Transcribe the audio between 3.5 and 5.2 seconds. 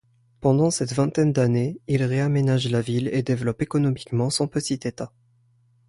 économiquement son petit État.